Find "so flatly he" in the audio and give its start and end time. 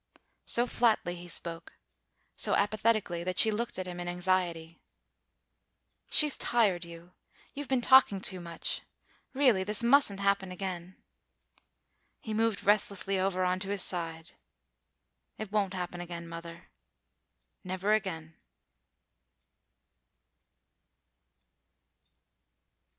0.45-1.27